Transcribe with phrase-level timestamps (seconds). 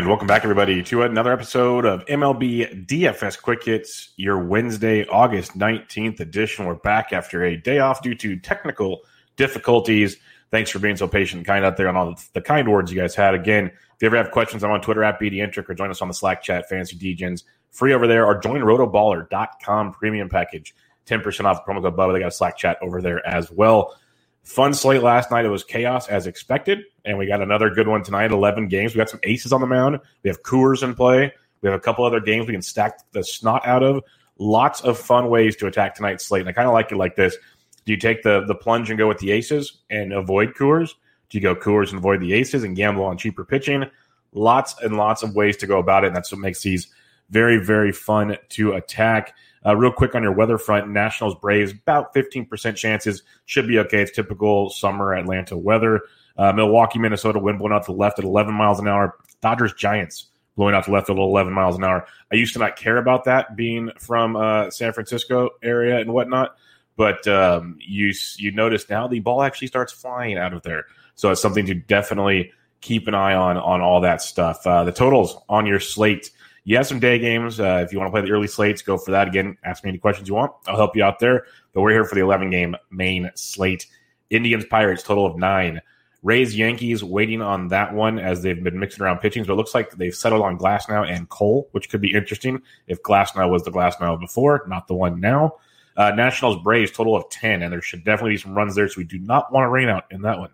[0.00, 5.58] And welcome back, everybody, to another episode of MLB DFS Quick Hits, your Wednesday, August
[5.58, 6.64] 19th edition.
[6.64, 9.02] We're back after a day off due to technical
[9.36, 10.16] difficulties.
[10.50, 12.98] Thanks for being so patient and kind out there on all the kind words you
[12.98, 13.34] guys had.
[13.34, 16.08] Again, if you ever have questions, I'm on Twitter at BDintric or join us on
[16.08, 20.74] the Slack chat, Fantasy DGens, free over there, or join rotoballer.com premium package,
[21.08, 22.14] 10% off promo code Bubba.
[22.14, 23.94] They got a Slack chat over there as well.
[24.42, 25.44] Fun slate last night.
[25.44, 28.32] It was chaos as expected, and we got another good one tonight.
[28.32, 28.94] Eleven games.
[28.94, 30.00] We got some aces on the mound.
[30.22, 31.32] We have Coors in play.
[31.60, 34.02] We have a couple other games we can stack the snot out of.
[34.38, 37.16] Lots of fun ways to attack tonight's slate, and I kind of like it like
[37.16, 37.36] this.
[37.84, 40.94] Do you take the the plunge and go with the aces and avoid Coors?
[41.28, 43.84] Do you go Coors and avoid the aces and gamble on cheaper pitching?
[44.32, 46.88] Lots and lots of ways to go about it, and that's what makes these
[47.28, 49.34] very very fun to attack.
[49.64, 54.02] Uh, real quick on your weather front, Nationals Braves about 15% chances should be okay.
[54.02, 56.02] It's typical summer Atlanta weather.
[56.36, 59.16] Uh, Milwaukee, Minnesota, wind blowing out to the left at 11 miles an hour.
[59.42, 60.26] Dodgers, Giants
[60.56, 62.06] blowing out to the left at 11 miles an hour.
[62.32, 66.56] I used to not care about that being from uh, San Francisco area and whatnot,
[66.96, 70.86] but um, you you notice now the ball actually starts flying out of there.
[71.14, 74.66] So it's something to definitely keep an eye on on all that stuff.
[74.66, 76.30] Uh, the totals on your slate
[76.64, 77.58] you have some day games.
[77.58, 79.28] Uh, if you want to play the early slates, go for that.
[79.28, 80.52] Again, ask me any questions you want.
[80.66, 81.44] I'll help you out there.
[81.72, 83.86] But we're here for the 11 game main slate.
[84.28, 85.80] Indians Pirates, total of nine.
[86.22, 89.42] Rays Yankees waiting on that one as they've been mixing around pitching.
[89.42, 93.02] but it looks like they've settled on Glasnow and Cole, which could be interesting if
[93.02, 95.54] Glasnow was the Glasnow before, not the one now.
[95.96, 97.62] Uh, Nationals Braves, total of 10.
[97.62, 98.86] And there should definitely be some runs there.
[98.88, 100.50] So we do not want to rain out in that one.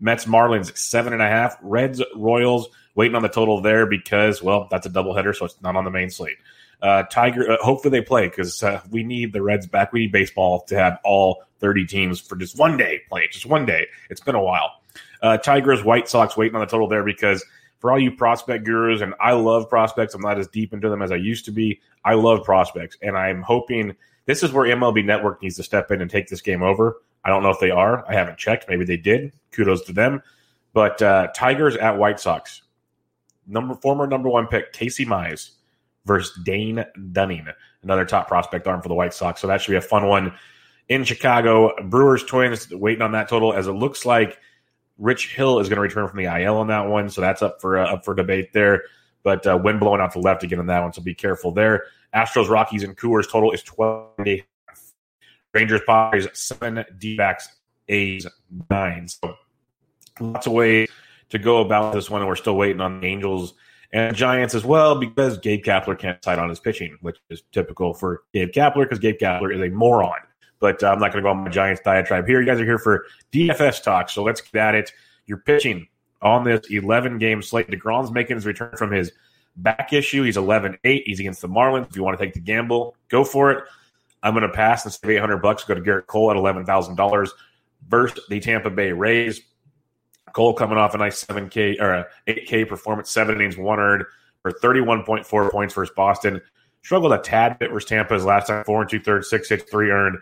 [0.00, 1.56] Mets Marlins, seven and a half.
[1.62, 5.76] Reds Royals, waiting on the total there because, well, that's a doubleheader, so it's not
[5.76, 6.36] on the main slate.
[6.82, 9.92] Uh, Tiger, uh, hopefully they play because uh, we need the Reds back.
[9.92, 13.64] We need baseball to have all 30 teams for just one day play, just one
[13.64, 13.86] day.
[14.10, 14.82] It's been a while.
[15.22, 17.44] Uh, Tigers, White Sox waiting on the total there because
[17.78, 21.00] for all you prospect gurus, and I love prospects, I'm not as deep into them
[21.00, 21.80] as I used to be.
[22.04, 23.94] I love prospects, and I'm hoping
[24.26, 27.00] this is where MLB Network needs to step in and take this game over.
[27.24, 28.04] I don't know if they are.
[28.08, 28.68] I haven't checked.
[28.68, 29.32] Maybe they did.
[29.52, 30.20] Kudos to them.
[30.72, 32.62] But uh, Tigers at White Sox
[33.48, 35.50] number former number one pick Casey Mize
[36.04, 37.46] versus Dane Dunning,
[37.82, 39.40] another top prospect arm for the White Sox.
[39.40, 40.34] So that should be a fun one
[40.88, 41.74] in Chicago.
[41.84, 44.38] Brewers Twins waiting on that total as it looks like
[44.98, 47.60] Rich Hill is going to return from the IL on that one, so that's up
[47.60, 48.82] for uh, up for debate there.
[49.22, 51.52] But uh, wind blowing out to the left again on that one, so be careful
[51.52, 51.86] there.
[52.14, 54.10] Astros, Rockies, and Coors total is twelve.
[55.54, 56.84] Rangers, Padres, seven.
[56.98, 57.48] D-backs,
[57.88, 58.26] A's,
[58.70, 59.08] nine.
[59.08, 59.36] So
[60.20, 60.88] lots of ways
[61.30, 63.54] to go about this one, and we're still waiting on the Angels
[63.92, 67.94] and Giants as well because Gabe Kapler can't decide on his pitching, which is typical
[67.94, 70.18] for Gabe Kapler because Gabe Kapler is a moron.
[70.60, 72.40] But uh, I'm not going to go on my Giants diatribe here.
[72.40, 74.92] You guys are here for DFS talk, so let's get at it.
[75.26, 75.86] You're pitching
[76.20, 77.68] on this 11 game slate.
[77.68, 79.12] DeGrom's making his return from his
[79.56, 80.22] back issue.
[80.24, 81.02] He's 11 8.
[81.06, 81.90] He's against the Marlins.
[81.90, 83.64] If you want to take the gamble, go for it.
[84.22, 85.64] I'm going to pass and save 800 bucks.
[85.64, 87.28] Go to Gerrit Cole at $11,000
[87.88, 89.42] versus the Tampa Bay Rays.
[90.32, 94.04] Cole coming off a nice 7K or 8K performance, seven innings, one earned
[94.42, 96.40] for 31.4 points versus Boston.
[96.82, 99.90] Struggled a tad bit versus Tampa's last time, four and two thirds, six hits, three
[99.90, 100.18] earned.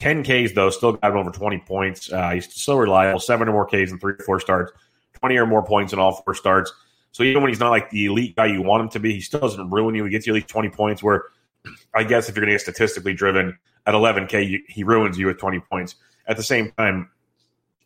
[0.00, 2.12] 10 Ks, though, still got him over 20 points.
[2.12, 4.72] Uh, he's still reliable, seven or more Ks in three or four starts,
[5.20, 6.72] 20 or more points in all four starts.
[7.12, 9.20] So even when he's not like the elite guy you want him to be, he
[9.20, 10.04] still doesn't ruin you.
[10.04, 11.02] He gets you at least 20 points.
[11.02, 11.24] Where
[11.94, 15.26] I guess if you're going to get statistically driven at 11K, you, he ruins you
[15.26, 15.94] with 20 points.
[16.26, 17.08] At the same time,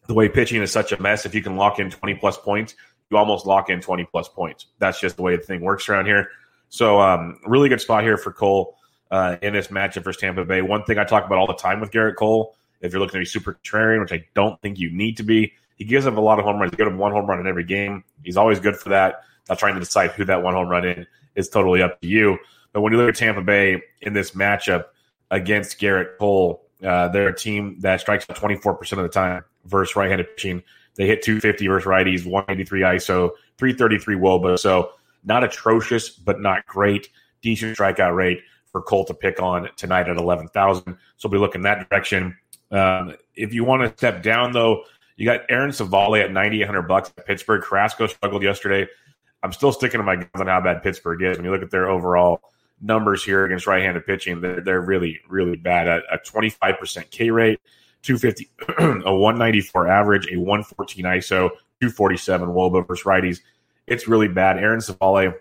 [0.09, 2.75] the way pitching is such a mess, if you can lock in 20 plus points,
[3.11, 4.67] you almost lock in 20 plus points.
[4.79, 6.31] That's just the way the thing works around here.
[6.71, 8.77] So, um, really good spot here for Cole
[9.11, 10.63] uh, in this matchup versus Tampa Bay.
[10.63, 13.19] One thing I talk about all the time with Gerrit Cole, if you're looking to
[13.21, 16.21] be super contrarian, which I don't think you need to be, he gives up a
[16.21, 16.73] lot of home runs.
[16.73, 18.03] He gives him one home run in every game.
[18.23, 19.23] He's always good for that.
[19.49, 21.07] Not trying to decide who that one home run in
[21.37, 22.39] is totally up to you.
[22.73, 24.87] But when you look at Tampa Bay in this matchup
[25.31, 29.97] against Gerrit Cole, uh, they're a team that strikes out 24% of the time versus
[29.97, 30.63] right-handed pitching.
[30.97, 34.59] They hit 250 versus righties, 183 ISO, 333 WOBA.
[34.59, 34.91] So
[35.25, 37.09] not atrocious, but not great.
[37.43, 38.41] Decent strikeout rate
[38.73, 40.97] for Cole to pick on tonight at 11,000.
[41.17, 42.37] So we'll be looking that direction.
[42.71, 44.85] Um, if you want to step down, though,
[45.17, 47.63] you got Aaron Civale at 9,800 bucks at Pittsburgh.
[47.63, 48.87] Carrasco struggled yesterday.
[49.43, 51.37] I'm still sticking to my guns on how bad Pittsburgh is.
[51.37, 52.41] When you look at their overall
[52.81, 55.89] numbers here against right-handed pitching, they're, they're really, really bad.
[55.89, 57.61] At a 25% K rate,
[58.03, 58.51] 250,
[59.07, 61.51] a 194 average, a 114 ISO,
[61.81, 63.41] 247 Woba versus righties.
[63.87, 64.59] It's really bad.
[64.59, 65.35] Aaron Civale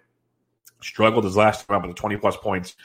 [0.82, 2.76] struggled his last time out with 20 plus points.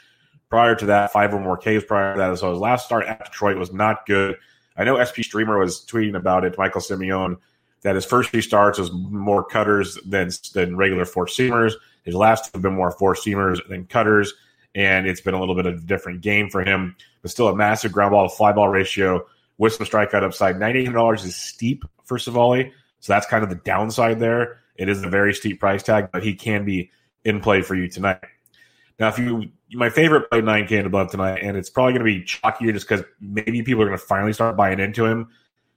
[0.49, 2.37] Prior to that, five or more Ks prior to that.
[2.37, 4.35] So his last start at Detroit was not good.
[4.77, 7.37] I know SP Streamer was tweeting about it, Michael Simeone,
[7.81, 11.73] that his first few starts was more cutters than than regular four seamers.
[12.03, 14.33] His last have been more four seamers than cutters,
[14.75, 16.95] and it's been a little bit of a different game for him.
[17.21, 19.25] But still, a massive ground ball to fly ball ratio
[19.57, 20.59] with some strikeout upside.
[20.59, 24.59] Ninety eight dollars is steep for Civale, so that's kind of the downside there.
[24.75, 26.91] It is a very steep price tag, but he can be
[27.23, 28.23] in play for you tonight.
[28.99, 32.05] Now, if you my favorite play nine K and above tonight, and it's probably going
[32.05, 35.29] to be chalkier just because maybe people are going to finally start buying into him.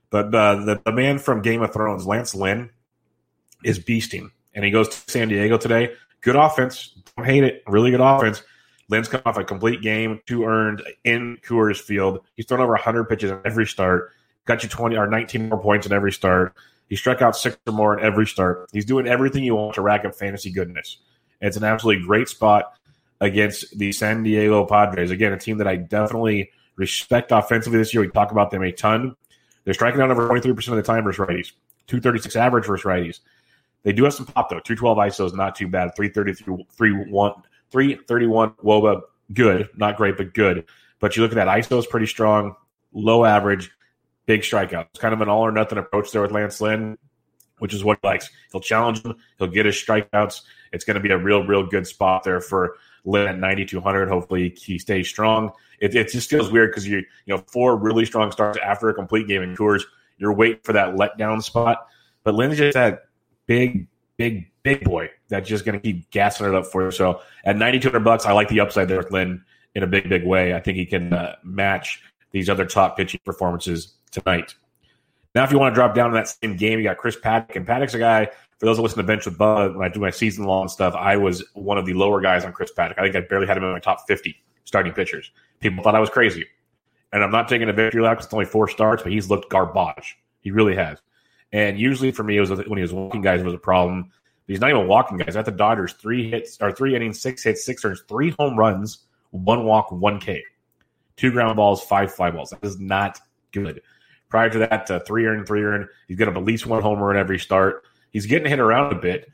[0.09, 2.69] But the, the man from Game of Thrones, Lance Lynn,
[3.63, 5.93] is beasting, and he goes to San Diego today.
[6.21, 7.63] Good offense, don't hate it.
[7.67, 8.41] Really good offense.
[8.89, 12.19] Lynn's come off a complete game, two earned in Coors Field.
[12.35, 14.13] He's thrown over 100 pitches in every start.
[14.45, 16.55] Got you 20 or 19 more points in every start.
[16.87, 18.69] He struck out six or more in every start.
[18.71, 20.97] He's doing everything you want to rack up fantasy goodness.
[21.41, 22.77] It's an absolutely great spot
[23.19, 25.11] against the San Diego Padres.
[25.11, 28.01] Again, a team that I definitely respect offensively this year.
[28.01, 29.15] We talk about them a ton.
[29.65, 31.51] They're striking out over 23% of the time versus righties,
[31.87, 33.19] 236 average versus righties.
[33.83, 34.59] They do have some pop, though.
[34.59, 35.95] 212 ISO is not too bad.
[35.95, 37.11] 333,
[37.71, 39.01] 331 WOBA,
[39.33, 39.69] good.
[39.75, 40.65] Not great, but good.
[40.99, 42.55] But you look at that ISO is pretty strong,
[42.93, 43.69] low average,
[44.25, 44.87] big strikeout.
[44.89, 46.97] It's kind of an all or nothing approach there with Lance Lynn,
[47.59, 48.29] which is what he likes.
[48.51, 50.41] He'll challenge him, he'll get his strikeouts.
[50.73, 52.75] It's going to be a real, real good spot there for
[53.05, 54.09] Lynn at 9,200.
[54.09, 55.51] Hopefully he stays strong.
[55.79, 58.93] It, it just feels weird because you, you know, four really strong starts after a
[58.93, 59.83] complete game in Coors.
[60.17, 61.87] You're waiting for that letdown spot.
[62.23, 63.05] But Lynn's just that
[63.45, 63.87] big,
[64.17, 66.91] big, big boy that's just going to keep gassing it up for you.
[66.91, 69.43] So at 9,200 bucks, I like the upside there with Lynn
[69.75, 70.53] in a big, big way.
[70.53, 74.55] I think he can uh, match these other top pitching performances tonight.
[75.33, 77.55] Now, if you want to drop down to that same game, you got Chris Paddack,
[77.55, 78.25] and Paddack's a guy.
[78.59, 80.95] For those that listen to Bench with Bud, when I do my season long stuff,
[80.95, 82.95] I was one of the lower guys on Chris Paddack.
[82.97, 84.35] I think I barely had him in my top 50
[84.65, 85.31] starting pitchers.
[85.59, 86.45] People thought I was crazy.
[87.13, 89.49] And I'm not taking a victory lap because it's only four starts, but he's looked
[89.49, 90.17] garbage.
[90.41, 90.97] He really has.
[91.53, 94.11] And usually for me, it was when he was walking guys, it was a problem.
[94.47, 95.35] He's not even walking guys.
[95.35, 98.99] At the Dodgers, three hits or three innings, six hits, six earns, three home runs,
[99.31, 100.41] one walk, one K,
[101.17, 102.51] two ground balls, five fly balls.
[102.51, 103.19] That is not
[103.51, 103.81] good.
[104.29, 105.87] Prior to that, uh, three earned, three earned.
[106.07, 107.83] He's got at least one homer in every start.
[108.11, 109.29] He's getting hit around a bit,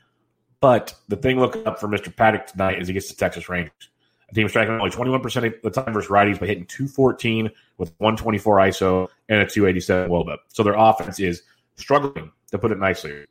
[0.60, 2.14] but the thing looking up for Mr.
[2.14, 3.90] Paddack tonight is he gets the Texas Rangers.
[4.30, 8.56] A team striking only 21% of the time versus righties, but hitting 214 with 124
[8.56, 10.38] ISO and a 287 WOBA.
[10.48, 11.42] So their offense is
[11.76, 13.24] struggling, to put it nicely.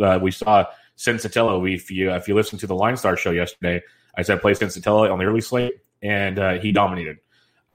[0.00, 0.64] Uh, we saw
[0.96, 1.74] Senzatela.
[1.74, 3.82] If you if you listen to the Line Star show yesterday,
[4.16, 7.18] I said play Senzatela on the early slate, and uh, he dominated.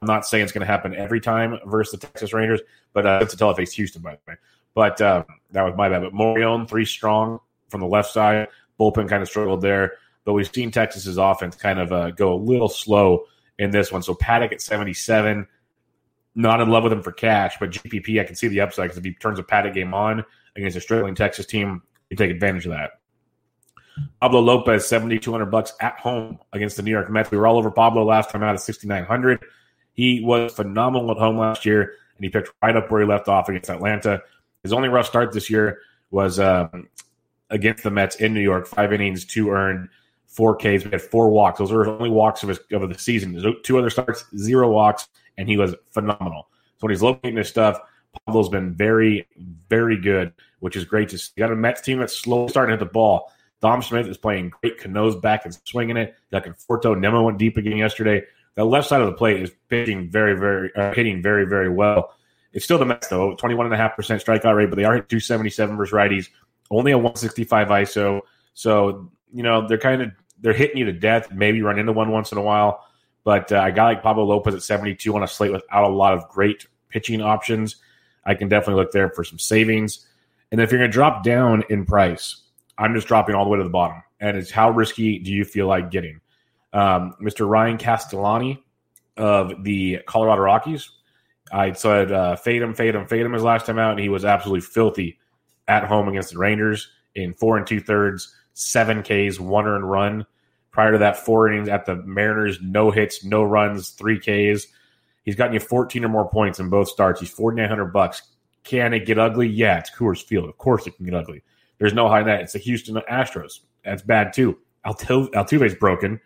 [0.02, 2.62] I'm not saying it's going to happen every time versus the Texas Rangers,
[2.94, 4.38] but uh, Senzatela faced Houston, by the way.
[4.74, 6.02] But um, that was my bad.
[6.02, 8.48] But Morion three strong from the left side.
[8.80, 9.94] Bullpen kind of struggled there.
[10.24, 13.26] But we've seen Texas's offense kind of uh, go a little slow
[13.58, 14.02] in this one.
[14.02, 15.48] So Paddack at 77,
[16.36, 18.98] not in love with him for cash, but GPP, I can see the upside because
[18.98, 20.24] if he turns a Paddack game on
[20.56, 23.01] against a struggling Texas team, you take advantage of that.
[24.22, 27.32] Pablo Lopez, 7,200 bucks at home against the New York Mets.
[27.32, 29.44] We were all over Pablo last time out at 6,900.
[29.94, 33.28] He was phenomenal at home last year, and he picked right up where he left
[33.28, 34.22] off against Atlanta.
[34.64, 35.80] His only rough start this year
[36.12, 36.88] was um,
[37.50, 38.68] against the Mets in New York.
[38.68, 39.90] Five innings, two earned,
[40.28, 40.86] four Ks.
[40.86, 41.60] We had four walks.
[41.60, 43.56] Those were his only walks of, his, of the season.
[43.64, 46.48] Two other starts, zero walks, and he was phenomenal.
[46.78, 47.80] So when he's locating his stuff,
[48.26, 49.28] Pablo's been very,
[49.70, 51.32] very good, which is great to see.
[51.38, 53.32] Got a Mets team that's slowly starting to hit the ball.
[53.62, 54.80] Dom Smith is playing great.
[54.80, 56.16] Cano's back and swinging it.
[56.32, 57.00] Got Conforto.
[57.00, 58.24] Nimmo went deep again yesterday.
[58.56, 62.14] The left side of the plate is pitching very, very, uh, hitting very, very well.
[62.54, 63.36] It's still the Mets, though.
[63.38, 66.28] 21.5% strikeout rate, but they are hitting 277 versus righties.
[66.70, 68.22] Only a 165 ISO.
[68.54, 71.32] So, you know, they're kind of they're hitting you to death.
[71.32, 72.84] Maybe run into one once in a while.
[73.24, 76.14] But uh, a guy like Pablo Lopez at 72 on a slate without a lot
[76.14, 77.76] of great pitching options,
[78.26, 80.08] I can definitely look there for some savings.
[80.52, 82.41] And if you're going to drop down in price,
[82.82, 84.02] I'm just dropping all the way to the bottom.
[84.20, 86.20] And it's how risky do you feel like getting?
[86.74, 87.48] Um, Mr.
[87.48, 88.64] Ryan Castellani
[89.18, 90.90] of the Colorado Rockies.
[91.52, 94.10] I said uh, fade him, fade him, fade him his last time out, and he
[94.10, 95.20] was absolutely filthy
[95.68, 100.26] at home against the Rangers in four and two thirds, seven Ks, one earned run.
[100.72, 104.66] Prior to that, four innings at the Mariners, no hits, no runs, three Ks.
[105.24, 107.20] He's gotten you 14 or more points in both starts.
[107.20, 108.24] He's 4,900 bucks.
[108.64, 109.48] Can it get ugly?
[109.48, 110.50] Yeah, it's Coors Field.
[110.50, 111.44] Of course it can get ugly.
[111.82, 112.42] There's no hiding that.
[112.42, 113.62] It's the Houston Astros.
[113.84, 114.56] That's bad too.
[114.86, 116.22] Altu- Altuve's broken.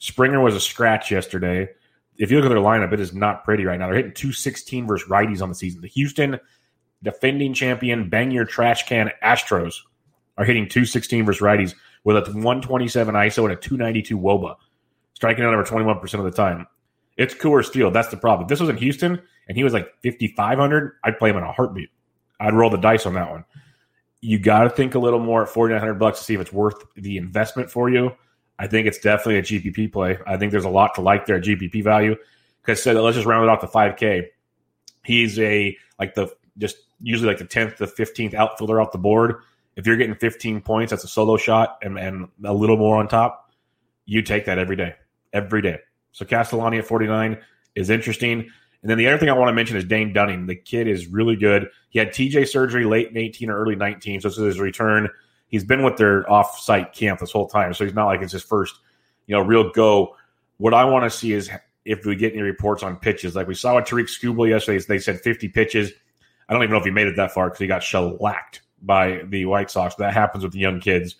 [0.00, 1.66] Springer was a scratch yesterday.
[2.18, 3.86] If you look at their lineup, it is not pretty right now.
[3.86, 5.80] They're hitting 216 versus righties on the season.
[5.80, 6.38] The Houston
[7.02, 9.76] defending champion, bang your trash can Astros
[10.36, 11.74] are hitting 216 versus righties
[12.04, 14.56] with a 127 ISO and a 292 WOBA,
[15.14, 16.66] striking out over 21% of the time.
[17.16, 17.94] It's Coors Field.
[17.94, 18.44] That's the problem.
[18.44, 21.52] If this was in Houston and he was like 5,500, I'd play him in a
[21.52, 21.88] heartbeat.
[22.38, 23.46] I'd roll the dice on that one.
[24.20, 26.84] You got to think a little more at 4,900 bucks to see if it's worth
[26.94, 28.12] the investment for you.
[28.58, 30.18] I think it's definitely a GPP play.
[30.26, 32.16] I think there's a lot to like there, GPP value.
[32.60, 34.26] Because so let's just round it off to 5K.
[35.04, 39.36] He's a like the just usually like the 10th to 15th outfielder off the board.
[39.76, 43.06] If you're getting 15 points, that's a solo shot and, and a little more on
[43.06, 43.52] top.
[44.06, 44.96] You take that every day,
[45.32, 45.78] every day.
[46.12, 47.38] So Castellani at 49
[47.76, 48.50] is interesting.
[48.82, 50.46] And then the other thing I want to mention is Dane Dunning.
[50.46, 51.68] The kid is really good.
[51.90, 55.08] He had TJ surgery late in 18 or early 19, so this is his return.
[55.48, 58.42] He's been with their off-site camp this whole time, so he's not like it's his
[58.42, 58.76] first,
[59.26, 60.14] you know, real go.
[60.58, 61.50] What I want to see is
[61.84, 64.84] if we get any reports on pitches, like we saw with Tarik Skubal yesterday.
[64.86, 65.90] They said 50 pitches.
[66.48, 69.22] I don't even know if he made it that far because he got shellacked by
[69.28, 69.94] the White Sox.
[69.96, 71.16] That happens with the young kids.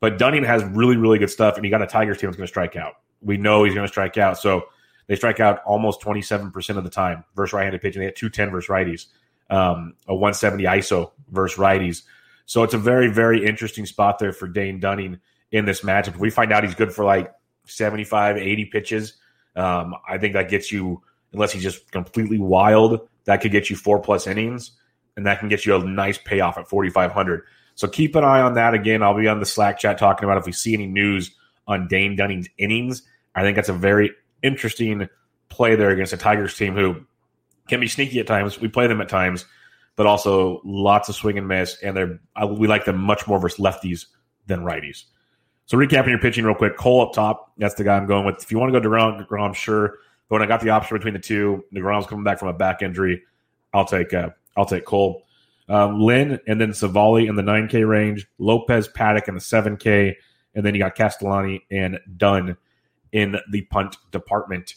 [0.00, 2.46] But Dunning has really, really good stuff, and he got a Tigers team that's going
[2.46, 2.94] to strike out.
[3.22, 4.38] We know he's going to strike out.
[4.38, 4.64] So
[5.06, 8.00] they strike out almost 27% of the time versus right handed pitching.
[8.00, 9.06] They had 210 versus righties,
[9.50, 12.02] um, a 170 ISO versus righties.
[12.46, 15.20] So it's a very, very interesting spot there for Dane Dunning
[15.50, 16.08] in this matchup.
[16.08, 17.32] If we find out he's good for like
[17.66, 19.14] 75, 80 pitches,
[19.56, 23.76] um, I think that gets you, unless he's just completely wild, that could get you
[23.76, 24.72] four plus innings,
[25.16, 27.42] and that can get you a nice payoff at 4,500.
[27.76, 28.74] So keep an eye on that.
[28.74, 31.30] Again, I'll be on the Slack chat talking about if we see any news
[31.66, 33.02] on Dane Dunning's innings.
[33.34, 34.12] I think that's a very
[34.44, 35.08] interesting
[35.48, 37.04] play there against a Tigers team who
[37.68, 38.60] can be sneaky at times.
[38.60, 39.46] We play them at times,
[39.96, 43.58] but also lots of swing and miss, and they're we like them much more versus
[43.58, 44.06] lefties
[44.46, 45.04] than righties.
[45.66, 47.52] So recapping your pitching real quick, Cole up top.
[47.56, 48.42] That's the guy I'm going with.
[48.42, 49.96] If you want to go DeGrom, DeGrom, sure.
[50.28, 52.82] But when I got the option between the two, DeGrom's coming back from a back
[52.82, 53.22] injury.
[53.72, 55.22] I'll take uh, I'll take Cole.
[55.66, 60.14] Um, Lynn and then Civale in the 9K range, Lopez Paddack in the 7K,
[60.54, 62.58] and then you got Castellani and Dunn
[63.14, 64.74] in the punt department.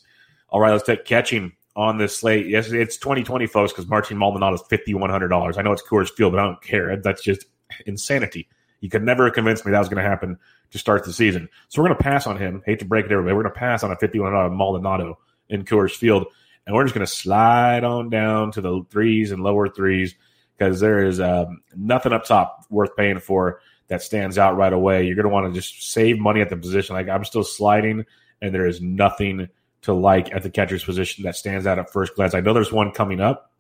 [0.50, 2.48] All right, let's take catching on this slate.
[2.48, 5.58] Yes, it's 2020, folks, because Martin Maldonado is $5,100.
[5.58, 6.96] I know it's Coors Field, but I don't care.
[6.98, 7.46] That's just
[7.86, 8.48] insanity.
[8.80, 10.38] You could never convince me that was going to happen
[10.70, 11.50] to start the season.
[11.68, 12.62] So we're going to pass on him.
[12.66, 13.36] Hate to break it, everybody.
[13.36, 15.18] We're going to pass on a $5,100 Maldonado
[15.50, 16.28] in Coors Field,
[16.66, 20.14] and we're just going to slide on down to the threes and lower threes
[20.58, 25.06] because there is um, nothing up top worth paying for that stands out right away.
[25.06, 26.96] You're going to want to just save money at the position.
[26.96, 28.06] Like I'm still sliding
[28.42, 29.50] and there is nothing
[29.82, 32.34] to like at the catcher's position that stands out at first glance.
[32.34, 33.52] I know there's one coming up,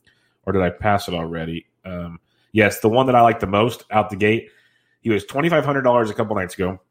[0.46, 1.67] or did I pass it already?
[1.86, 2.19] Um,
[2.51, 4.50] yes, the one that I like the most out the gate.
[5.01, 6.81] He was twenty five hundred dollars a couple nights ago.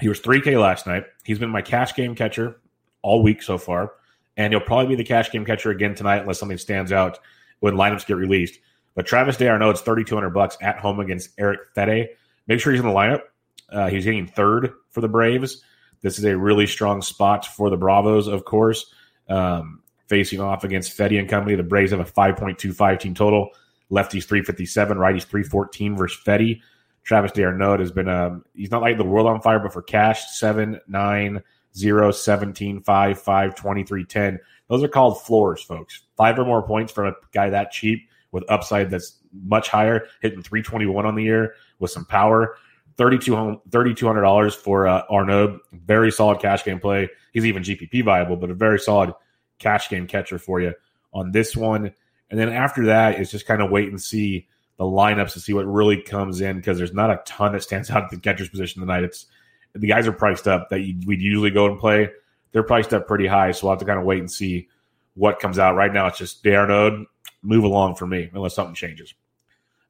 [0.00, 1.04] He was three K last night.
[1.24, 2.60] He's been my cash game catcher
[3.02, 3.92] all week so far,
[4.36, 7.18] and he'll probably be the cash game catcher again tonight unless something stands out
[7.60, 8.58] when lineups get released.
[8.94, 12.08] But Travis d'Arnaud, it's thirty two hundred bucks at home against Eric Fedde.
[12.48, 13.20] Make sure he's in the lineup.
[13.68, 15.62] Uh, he's hitting third for the Braves.
[16.02, 18.92] This is a really strong spot for the Bravos, of course.
[19.28, 23.50] Um, facing off against Fedde and company, the Braves have a 5.25 team total.
[23.90, 26.60] Lefties 357, righties 314 versus Fedde.
[27.04, 30.28] Travis d'Arnaud has been, um, he's not like the world on fire, but for cash,
[30.32, 31.42] 7, 9,
[31.76, 34.40] 0, 17, 5, 5, 23, 10.
[34.68, 36.02] Those are called floors, folks.
[36.16, 40.42] Five or more points from a guy that cheap with upside that's much higher, hitting
[40.42, 42.56] 321 on the year with some power.
[42.98, 45.60] $3,200 for uh, Arnaud.
[45.72, 47.08] Very solid cash game play.
[47.32, 49.12] He's even GPP viable, but a very solid
[49.58, 50.74] cash game catcher for you
[51.12, 51.92] on this one.
[52.30, 54.48] And then after that, it's just kind of wait and see
[54.78, 57.90] the lineups to see what really comes in because there's not a ton that stands
[57.92, 59.04] out at the catcher's position tonight.
[59.04, 59.26] It's
[59.74, 62.10] the guys are priced up that we'd usually go and play.
[62.52, 64.68] They're priced up pretty high, so we'll have to kind of wait and see
[65.14, 65.74] what comes out.
[65.74, 67.04] Right now, it's just D'Arnaud,
[67.42, 69.12] move along for me unless something changes.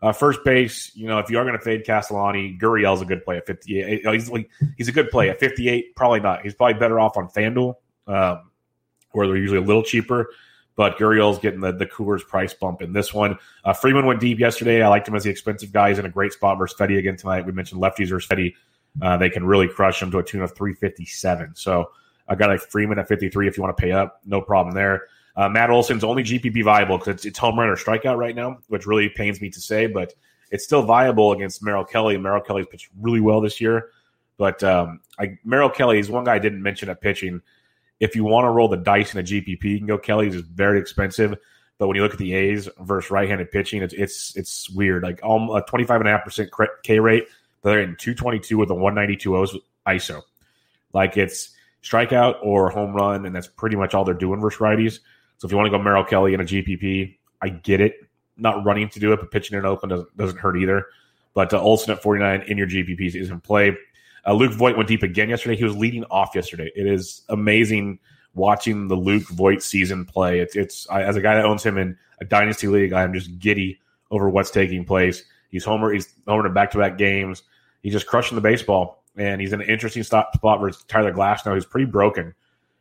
[0.02, 3.24] Uh, first base, you know, if you are going to fade Castellani, Gurriel's a good
[3.24, 4.06] play at 58.
[4.06, 5.96] He's, like, he's a good play at 58.
[5.96, 6.42] Probably not.
[6.42, 7.74] He's probably better off on FanDuel,
[8.06, 8.50] um,
[9.12, 10.28] where they're usually a little cheaper.
[10.76, 13.38] But Gurriel's getting the, the Coors price bump in this one.
[13.64, 14.82] Uh, Freeman went deep yesterday.
[14.82, 15.88] I liked him as the expensive guy.
[15.88, 17.46] He's in a great spot versus Fedde again tonight.
[17.46, 18.54] We mentioned lefties versus Fedde.
[19.00, 21.54] Uh, they can really crush him to a tune of 357.
[21.54, 21.90] So
[22.28, 24.20] I got a Freeman at 53 if you want to pay up.
[24.26, 25.04] No problem there.
[25.36, 28.58] Uh, Matt Olson's only GPP viable because it's, it's home run or strikeout right now,
[28.68, 30.14] which really pains me to say, but
[30.50, 32.16] it's still viable against Merrill Kelly.
[32.16, 33.90] Merrill Kelly's pitched really well this year,
[34.38, 37.42] but um, I, Merrill Kelly is one guy I didn't mention at pitching.
[38.00, 40.42] If you want to roll the dice in a GPP, you can go Kelly's is
[40.42, 41.36] very expensive.
[41.78, 45.02] But when you look at the A's versus right-handed pitching, it's it's it's weird.
[45.02, 46.50] Like um, a twenty five and a half percent
[46.82, 47.26] K rate,
[47.62, 49.54] they're in two twenty two with a one ninety two O's
[49.86, 50.22] ISO.
[50.94, 55.00] Like it's strikeout or home run, and that's pretty much all they're doing versus righties.
[55.38, 57.94] So if you want to go Merrill Kelly in a GPP, I get it.
[58.36, 60.86] Not running to do it, but pitching in Oakland doesn't, doesn't hurt either.
[61.34, 63.76] But uh, Olson at 49 in your GPPs is in play.
[64.26, 65.56] Uh, Luke Voit went deep again yesterday.
[65.56, 66.70] He was leading off yesterday.
[66.74, 67.98] It is amazing
[68.34, 70.40] watching the Luke Voit season play.
[70.40, 73.12] It's, it's I, as a guy that owns him in a dynasty league, I am
[73.12, 75.24] just giddy over what's taking place.
[75.50, 75.92] He's homer.
[75.92, 77.42] He's homer in back to back games.
[77.82, 81.54] He's just crushing the baseball, and he's in an interesting spot, spot versus Tyler Glasnow.
[81.54, 82.34] He's pretty broken,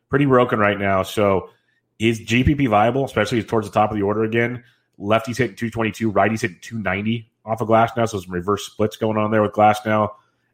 [0.09, 1.03] pretty broken right now.
[1.03, 1.49] So
[1.99, 4.63] is GPP viable, especially towards the top of the order again?
[4.99, 8.07] Lefties hitting 222, righties hitting 290 off of Glasnow.
[8.07, 10.09] So some reverse splits going on there with Glasnow.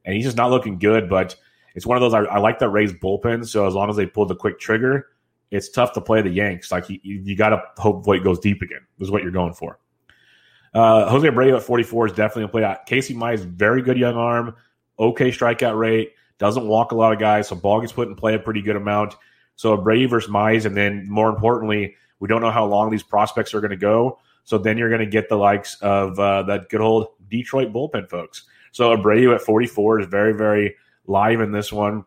[0.05, 1.35] And he's just not looking good, but
[1.75, 3.47] it's one of those I, I like that Rays bullpen.
[3.47, 5.07] So as long as they pull the quick trigger,
[5.51, 6.71] it's tough to play the Yanks.
[6.71, 8.81] Like you, you got to hope Voit goes deep again.
[8.99, 9.79] Is what you're going for.
[10.73, 12.77] Uh, Jose Abreu at 44 is definitely a play.
[12.87, 14.55] Casey Mize, very good young arm,
[14.97, 18.35] okay strikeout rate, doesn't walk a lot of guys, so ball gets put in play
[18.35, 19.15] a pretty good amount.
[19.61, 23.53] So Brady versus Mize, and then more importantly, we don't know how long these prospects
[23.53, 24.17] are going to go.
[24.43, 28.09] So then you're going to get the likes of uh, that good old Detroit bullpen
[28.09, 28.45] folks.
[28.71, 32.05] So Abreu at 44 is very, very live in this one.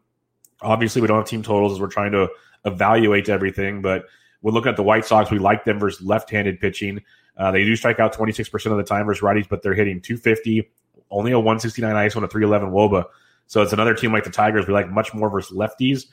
[0.62, 2.28] Obviously, we don't have team totals as we're trying to
[2.64, 4.06] evaluate everything, but
[4.42, 5.30] we're looking at the White Sox.
[5.30, 7.04] We like them versus left-handed pitching.
[7.36, 10.68] Uh, they do strike out 26% of the time versus righties, but they're hitting 250,
[11.08, 13.04] only a 169 ISO and a 311 WOBA.
[13.46, 14.66] So it's another team like the Tigers.
[14.66, 16.06] We like much more versus lefties.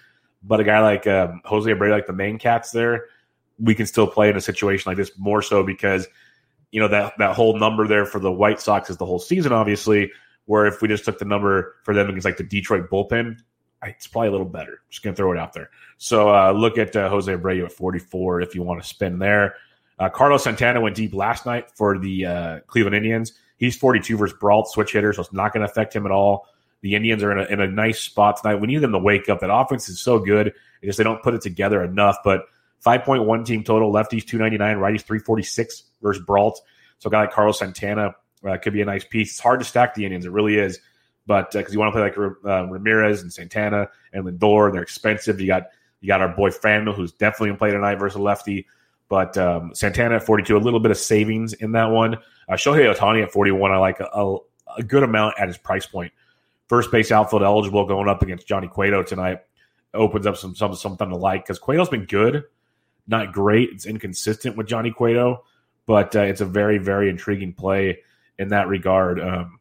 [0.43, 3.05] But a guy like um, Jose Abreu, like the main cats there,
[3.59, 6.07] we can still play in a situation like this more so because
[6.71, 9.51] you know that that whole number there for the White Sox is the whole season,
[9.51, 10.11] obviously.
[10.45, 13.37] Where if we just took the number for them against like the Detroit bullpen,
[13.83, 14.81] it's probably a little better.
[14.89, 15.69] Just gonna throw it out there.
[15.97, 19.55] So uh, look at uh, Jose Abreu at 44 if you want to spend there.
[19.99, 23.33] Uh, Carlos Santana went deep last night for the uh, Cleveland Indians.
[23.57, 26.47] He's 42 versus Brault, switch hitter, so it's not going to affect him at all.
[26.81, 28.55] The Indians are in a, in a nice spot tonight.
[28.55, 29.39] We need them to wake up.
[29.39, 30.53] That offense is so good.
[30.81, 32.17] It's they don't put it together enough.
[32.23, 32.45] But
[32.85, 36.61] 5.1 team total, lefties 299, righties 346 versus Brault.
[36.99, 38.15] So a guy like Carlos Santana
[38.47, 39.31] uh, could be a nice piece.
[39.31, 40.25] It's hard to stack the Indians.
[40.25, 40.79] It really is.
[41.27, 44.81] But because uh, you want to play like uh, Ramirez and Santana and Lindor, they're
[44.81, 45.39] expensive.
[45.39, 45.67] You got
[46.01, 48.65] you got our boy Franmil, who's definitely to play tonight versus lefty.
[49.07, 52.15] But um, Santana at 42, a little bit of savings in that one.
[52.49, 54.37] Uh, Shohei Ohtani at 41, I like a, a,
[54.77, 56.11] a good amount at his price point
[56.71, 59.41] first base outfield eligible going up against Johnny Cueto tonight
[59.93, 62.45] opens up some, some something to like because Cueto's been good,
[63.05, 63.71] not great.
[63.73, 65.43] It's inconsistent with Johnny Cueto,
[65.85, 67.99] but uh, it's a very very intriguing play
[68.39, 69.59] in that regard um,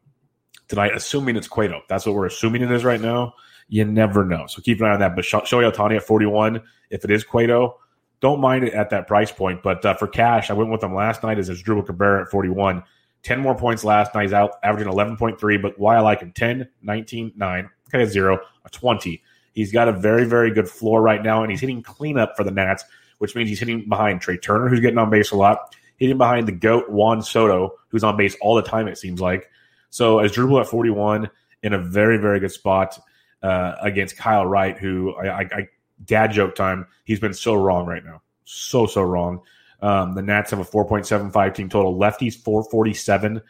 [0.69, 0.95] tonight.
[0.95, 3.33] Assuming it's Cueto, that's what we're assuming it is right now.
[3.67, 5.13] You never know, so keep an eye on that.
[5.13, 7.77] But Shohei Ohtani at forty one, if it is Cueto,
[8.21, 9.63] don't mind it at that price point.
[9.63, 12.47] But uh, for cash, I went with them last night as Asdrubal Cabrera at forty
[12.47, 12.83] one.
[13.23, 14.23] 10 more points last night.
[14.23, 18.69] He's out averaging 11.3, but why I like him 10, 19, 9, okay, 0, a
[18.69, 19.21] 20.
[19.53, 22.51] He's got a very, very good floor right now, and he's hitting cleanup for the
[22.51, 22.83] Nats,
[23.17, 26.47] which means he's hitting behind Trea Turner, who's getting on base a lot, hitting behind
[26.47, 29.49] the GOAT Juan Soto, who's on base all the time, it seems like.
[29.89, 31.29] So Asdrubal at 41
[31.63, 32.97] in a very, very good spot
[33.43, 35.67] uh, against Kyle Wright, who I, I, I
[36.05, 38.21] dad joke time, he's been so wrong right now.
[38.45, 39.41] So, so wrong.
[39.81, 41.97] Um, the Nats have a 4.75 team total.
[41.97, 43.41] Lefties 447,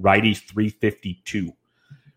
[0.00, 1.52] righties 352.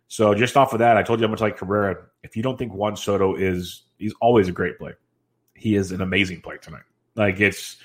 [0.07, 1.97] So just off of that, I told you how much like Cabrera.
[2.23, 4.93] If you don't think Juan Soto is, he's always a great play.
[5.55, 6.83] He is an amazing play tonight.
[7.15, 7.77] Like it's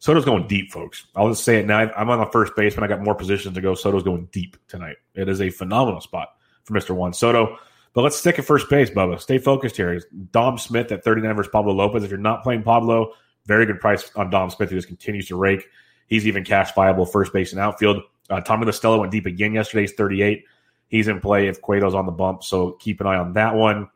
[0.00, 1.06] Soto's going deep, folks.
[1.14, 1.78] I'll just say it now.
[1.96, 3.74] I'm on the first base, but I got more positions to go.
[3.74, 4.96] Soto's going deep tonight.
[5.14, 6.30] It is a phenomenal spot
[6.64, 6.90] for Mr.
[6.90, 7.58] Juan Soto.
[7.92, 9.20] But let's stick at first base, Bubba.
[9.20, 10.00] Stay focused here.
[10.30, 12.02] Dom Smith at 39 versus Pablo Lopez.
[12.02, 13.12] If you're not playing Pablo,
[13.46, 15.66] very good price on Dom Smith, who just continues to rake.
[16.06, 18.02] He's even cash viable first base and outfield.
[18.28, 19.82] Uh, Tommy La Stella went deep again yesterday.
[19.82, 20.44] He's 38.
[20.88, 23.88] He's in play if Cueto's on the bump, so keep an eye on that one.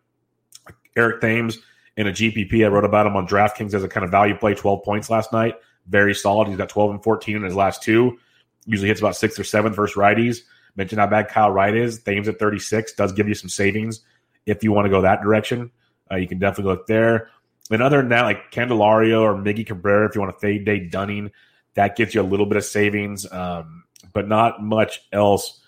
[0.97, 1.59] Eric Thames
[1.97, 2.65] in a GPP.
[2.65, 5.33] I wrote about him on DraftKings as a kind of value play, 12 points last
[5.33, 5.55] night.
[5.89, 6.49] Very solid.
[6.49, 8.19] He's got 12 and 14 in his last two.
[8.67, 10.39] Usually hits about six or seven versus righties.
[10.77, 12.03] Mentioned how bad Kyle Wright is.
[12.03, 14.01] Thames at 36 does give you some savings
[14.47, 15.71] if you want to go that direction.
[16.11, 17.29] Uh, you can definitely look there.
[17.71, 20.91] And other than that, like Candelario or Miggy Cabrera, if you want to fade Dane
[20.91, 21.31] Dunning,
[21.75, 25.61] that gets you a little bit of savings, um, but not much else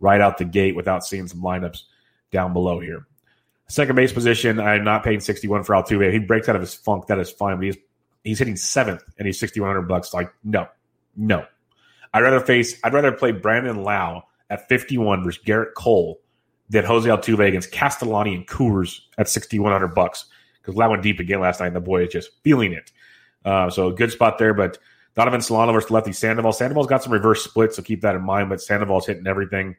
[0.00, 1.82] right out the gate without seeing some lineups
[2.30, 3.06] down below here.
[3.68, 6.12] Second base position, I'm not paying 61 for Altuve.
[6.12, 7.76] He breaks out of his funk, that is fine, but he's
[8.24, 10.12] he's hitting seventh and he's 6100 bucks.
[10.12, 10.68] Like, no,
[11.16, 11.46] no.
[12.14, 16.20] I'd rather face, I'd rather play Brandon Lowe at 51 versus Gerrit Cole
[16.68, 20.26] than Jose Altuve against Castellani and Coors at 6100 bucks
[20.62, 22.92] because Lowe went deep again last night and the boy is just feeling it.
[23.44, 24.78] Uh, so a good spot there, but
[25.14, 26.52] Donovan Solano versus lefty Sandoval.
[26.52, 29.76] Sandoval's got some reverse splits, so keep that in mind, but Sandoval's hitting everything.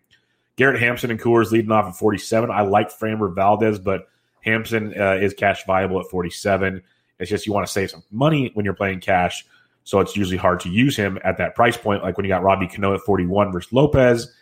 [0.56, 2.52] Garrett Hampson and Coors leading off at 47.
[2.52, 4.08] I like Framber Valdez, but
[4.42, 6.82] Hampson uh, is cash viable at 47.
[7.20, 9.46] It's just you want to save some money when you're playing cash.
[9.86, 12.04] So it's usually hard to use him at that price point.
[12.04, 14.34] Like when you got Robbie Cano at 41 versus Lopez,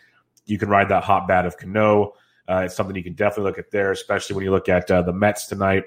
[0.45, 2.13] you can ride that hot bat of Cano.
[2.49, 5.01] Uh, it's something you can definitely look at there, especially when you look at uh,
[5.01, 5.85] the Mets tonight.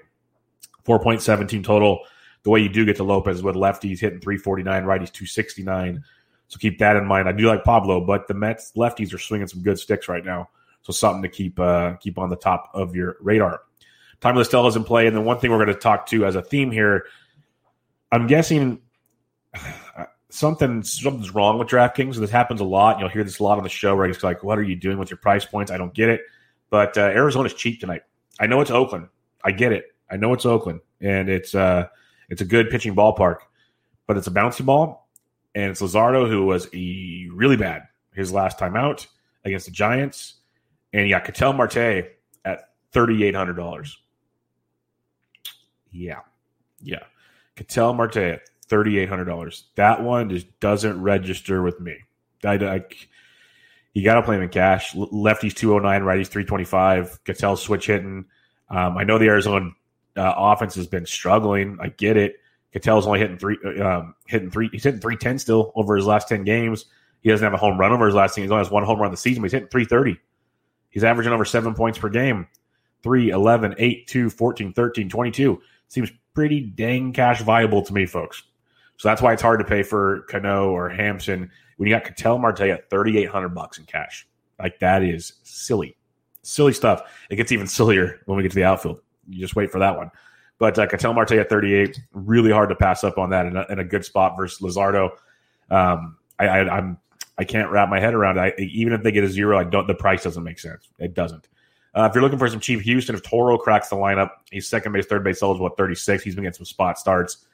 [0.85, 2.01] 4.17 total.
[2.42, 6.05] The way you do get to Lopez with lefties hitting 349, righties 269.
[6.49, 7.29] So keep that in mind.
[7.29, 10.51] I do like Pablo, but the Mets lefties are swinging some good sticks right now.
[10.83, 13.62] So something to keep uh, keep on the top of your radar.
[14.20, 16.27] Tommy La Stella is in play, and then one thing we're going to talk to
[16.27, 17.07] as a theme here.
[18.12, 18.83] I'm guessing
[20.29, 22.16] something something's wrong with DraftKings.
[22.16, 22.99] This happens a lot.
[22.99, 24.99] You'll hear this a lot on the show where it's like, "What are you doing
[24.99, 26.20] with your price points?" I don't get it.
[26.68, 28.03] But uh, Arizona's cheap tonight.
[28.38, 29.09] I know it's Oakland.
[29.42, 29.93] I get it.
[30.11, 31.88] I know it's Oakland, and it's uh,
[32.29, 33.38] it's a good pitching ballpark,
[34.07, 35.05] but it's a bouncy ball
[35.55, 39.07] and it's Luzardo who was a, really bad his last time out
[39.45, 40.35] against the Giants,
[40.93, 41.77] and got Ketel Marte
[42.45, 43.99] at thirty eight hundred dollars.
[45.90, 46.21] Yeah,
[46.81, 47.05] yeah,
[47.57, 49.64] Ketel Marte at thirty eight hundred dollars.
[49.77, 51.97] That one just doesn't register with me.
[52.45, 52.85] I, I
[53.93, 54.93] you got to play him in cash.
[54.95, 57.23] Lefties two hundred nine, righties three twenty five.
[57.25, 58.27] Ketel switch hitting.
[58.71, 59.71] Um, I know the Arizona
[60.16, 61.79] uh, offense has been struggling.
[61.81, 62.37] I get it.
[62.74, 64.68] Ketel's only hitting three, um, hitting three.
[64.72, 66.87] He's hitting three ten still over his last ten games.
[67.20, 68.42] He doesn't have a home run over his last team.
[68.42, 69.42] He's only has one home run the season.
[69.42, 70.18] But he's hitting three thirty.
[70.90, 72.46] He's averaging over seven points per game.
[73.05, 75.62] 3, 11, 8, 2, 14, 13, 22.
[75.88, 78.42] Seems pretty dang cash viable to me, folks.
[78.96, 82.38] So that's why it's hard to pay for Cano or Hampson when you got Ketel
[82.38, 84.27] Marte at 3800 bucks in cash.
[84.59, 85.96] Like that is silly.
[86.42, 87.03] Silly stuff.
[87.29, 89.00] It gets even sillier when we get to the outfield.
[89.29, 90.11] You just wait for that one.
[90.59, 93.67] But uh, Ketel Marte at 38, really hard to pass up on that in a,
[93.71, 95.11] in a good spot versus Luzardo.
[95.71, 96.99] Um, I, I, I'm
[97.37, 98.55] I can't wrap my head around it.
[98.59, 99.87] I, even if they get a zero, I don't.
[99.87, 100.89] The price doesn't make sense.
[100.99, 101.49] It doesn't.
[101.95, 104.93] Uh, if you're looking for some cheap Houston, if Toro cracks the lineup, he's second
[104.93, 106.23] base, third base eligible at 36.
[106.23, 107.45] He's been getting some spot starts.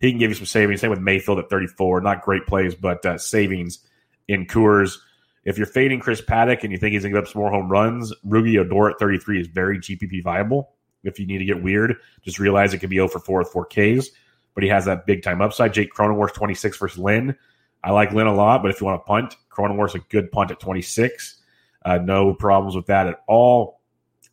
[0.00, 0.80] He can give you some savings.
[0.80, 2.00] Same with Mayfield at 34.
[2.00, 3.80] Not great plays, but uh, savings
[4.28, 4.96] in Coors.
[5.44, 7.50] If you're fading Chris Paddack and you think he's going to give up some more
[7.50, 10.70] home runs, Rougned Odor at 33 is very GPP viable
[11.04, 11.96] if you need to get weird.
[12.22, 14.10] Just realize it could be 0 for 4 with 4 Ks,
[14.54, 15.72] but he has that big time upside.
[15.72, 17.36] Jake Cronenworth 26 versus Lynn.
[17.82, 20.50] I like Lynn a lot, but if you want to punt, Cronenworth's a good punt
[20.50, 21.42] at 26.
[21.84, 23.80] Uh, no problems with that at all.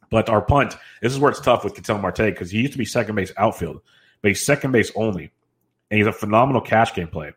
[0.10, 2.78] But our punt, this is where it's tough with Ketel Marte because he used to
[2.78, 3.82] be second base outfield,
[4.22, 5.32] but he's second base only.
[5.90, 7.32] And he's a phenomenal cash game play.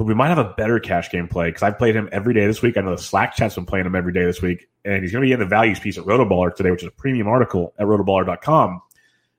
[0.00, 2.46] But we might have a better cash game play because I've played him every day
[2.46, 2.78] this week.
[2.78, 5.20] I know the Slack chat's been playing him every day this week and he's going
[5.20, 7.84] to be in the values piece at Rotoballer today, which is a premium article at
[7.86, 8.80] rotoballer.com,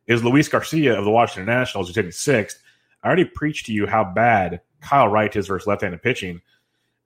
[0.05, 2.61] is Luis Garcia of the Washington Nationals, who's hitting sixth.
[3.01, 6.41] I already preached to you how bad Kyle Wright is versus left handed pitching.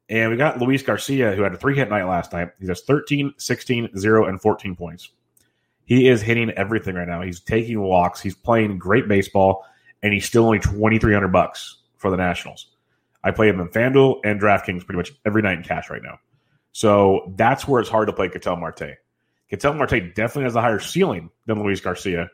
[0.09, 2.49] And we got Luis Garcia, who had a three hit night last night.
[2.59, 5.11] He has 13, 16, 0, and 14 points.
[5.85, 7.21] He is hitting everything right now.
[7.21, 8.19] He's taking walks.
[8.19, 9.63] He's playing great baseball,
[10.03, 12.74] and he's still only 2300 bucks for the Nationals.
[13.25, 16.19] I play him in FanDuel and DraftKings pretty much every night in cash right now.
[16.71, 18.97] So that's where it's hard to play Ketel Marte.
[19.49, 22.29] Ketel Marte definitely has a higher ceiling than Luis Garcia,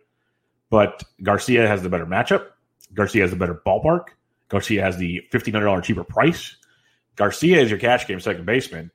[0.70, 2.48] but Garcia has the better matchup.
[2.94, 4.08] Garcia has the better ballpark.
[4.50, 6.58] Garcia has the $1,500 cheaper price.
[7.16, 8.92] Garcia is your cash game second baseman,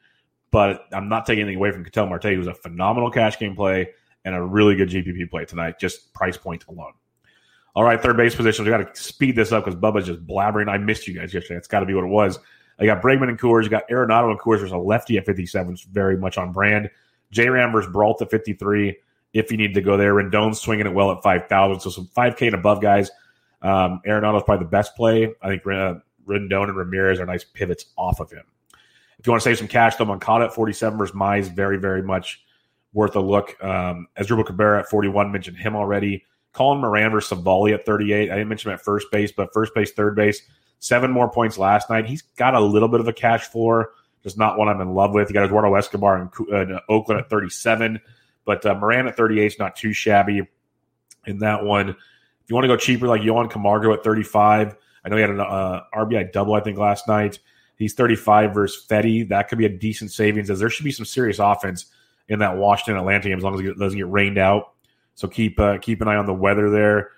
[0.51, 3.89] but I'm not taking anything away from Ketel Marte, who's a phenomenal cash game play
[4.27, 6.93] and a really good GPP play tonight, just price point alone.
[7.77, 8.65] All right, third base positions.
[8.65, 10.67] We got to speed this up because Bubba's just blabbering.
[10.71, 11.59] I missed you guys yesterday.
[11.59, 12.39] It's got to be what it was.
[12.81, 13.65] I got Bregman and Coors.
[13.65, 14.61] You got Arenado and Coors.
[14.61, 16.89] There's a lefty at 57, very much on brand.
[17.33, 18.97] J Ram versus Brault at 53.
[19.35, 21.81] If you need to go there, Rendon's swinging it well at 5,000.
[21.81, 23.11] So some 5K and above guys.
[23.61, 25.35] Um, Arenado's probably the best play.
[25.43, 28.45] I think uh, Rendon and Ramirez are nice pivots off of him.
[28.73, 31.77] If If you want to save some cash, though, Moncada at 47 versus Mize, very,
[31.77, 32.43] very much
[32.95, 33.63] worth a look.
[33.63, 36.25] Um, Asdrubal Cabrera at 41, mentioned him already.
[36.57, 38.31] Colin Moran versus Civale at 38.
[38.31, 40.41] I didn't mention him at first base, but first base, third base,
[40.79, 42.07] seven more points last night.
[42.07, 43.91] He's got a little bit of a cash floor,
[44.23, 45.29] just not one I'm in love with.
[45.29, 48.01] You got Eduardo Escobar in, in Oakland at 37,
[48.47, 50.49] but uh, Moran at 38 is not too shabby
[51.27, 51.91] in that one.
[51.91, 51.97] If
[52.49, 55.41] you want to go cheaper, like Johan Camargo at 35, I know he had an
[55.41, 57.39] uh, RBI double, I think, last night.
[57.77, 59.29] He's 35 versus Fedde.
[59.29, 61.85] That could be a decent savings, as there should be some serious offense
[62.29, 64.73] in that Washington Atlanta game as long as it doesn't get rained out.
[65.17, 67.11] So keep uh, keep an eye on the weather there.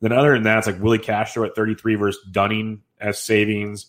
[0.00, 3.86] Then other than that, it's like Willi Castro at 33 versus Dunning as savings.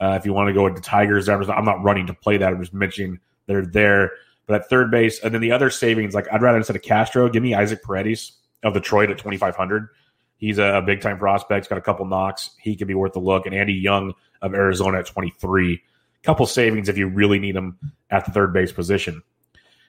[0.00, 2.52] Uh, if you want to go with the Tigers, I'm not running to play that.
[2.52, 4.10] I'm just mentioning they're there.
[4.46, 7.28] But at third base, and then the other savings, like I'd rather instead of Castro,
[7.30, 9.88] give me Isaac Paredes of Detroit at 2,500.
[10.36, 11.64] He's a big time prospect.
[11.64, 12.50] He's got a couple knocks.
[12.58, 13.46] He could be worth a look.
[13.46, 15.80] And Andy Young of Arizona at 23.
[16.22, 17.78] Couple savings if you really need them
[18.10, 19.22] at the third base position.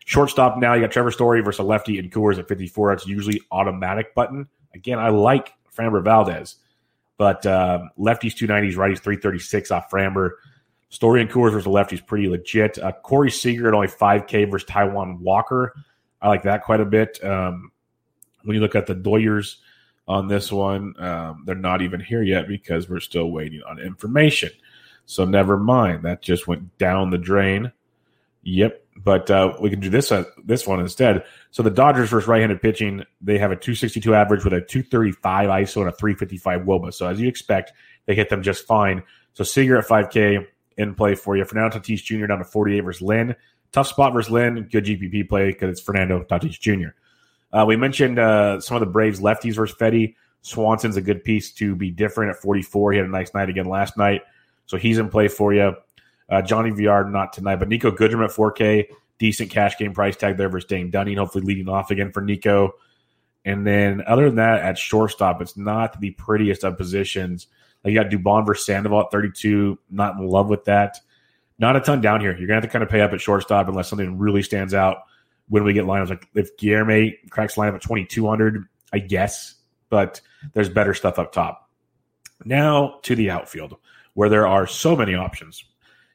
[0.06, 2.92] Shortstop now, you got Trevor Story versus a lefty and Coors at 54.
[2.92, 4.48] That's usually automatic button.
[4.74, 6.56] Again, I like Framber Valdez,
[7.18, 10.32] but uh, lefties 290s, righties 336 off Framber.
[10.90, 12.78] Story and Coors versus is pretty legit.
[12.78, 15.74] Uh, Corey Seager at only 5K versus Taijuan Walker.
[16.22, 17.22] I like that quite a bit.
[17.24, 17.72] Um,
[18.44, 19.58] when you look at the Doyers
[20.08, 24.52] on this one, um, they're not even here yet because we're still waiting on information.
[25.08, 26.04] So never mind.
[26.04, 27.72] That just went down the drain.
[28.44, 31.24] Yep, but uh, we can do this uh, this one instead.
[31.52, 35.82] So the Dodgers versus right-handed pitching, they have a 262 average with a 235 ISO
[35.82, 36.94] and a 355 WOBA.
[36.94, 37.74] So as you expect,
[38.06, 39.04] they hit them just fine.
[39.34, 40.46] So Seager at 5K
[40.78, 41.46] in play for you.
[41.46, 42.28] Fernando Tatis Jr.
[42.28, 43.36] down to 48 versus Lynn.
[43.72, 44.68] Tough spot versus Lynn.
[44.72, 46.90] Good GPP play because it's Fernando Tatis Jr.
[47.52, 50.16] Uh, we mentioned uh, some of the Braves lefties versus Fedde.
[50.42, 52.92] Swanson's a good piece to be different at 44.
[52.92, 54.22] He had a nice night again last night.
[54.68, 55.76] So he's in play for you.
[56.30, 58.88] Uh, Johnny VR not tonight, but Niko Goodrum at 4K,
[59.20, 62.72] decent cash game price tag there versus Dane Dunning, hopefully leading off again for Niko.
[63.46, 67.48] And then other than that, at shortstop, it's not the prettiest of positions.
[67.84, 70.98] Like you got Dubon versus Sandoval at 32, not in love with that.
[71.60, 72.36] Not a ton down here.
[72.36, 75.04] You're gonna have to kind of pay up at shortstop unless something really stands out
[75.48, 76.10] when we get lineups.
[76.10, 79.56] Like if Guillermo cracks lineup at 2200, I guess,
[79.90, 80.20] but
[80.54, 81.70] there's better stuff up top.
[82.44, 83.78] Now to the outfield,
[84.16, 85.64] where there are so many options.